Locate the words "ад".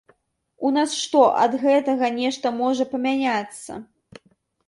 1.43-1.57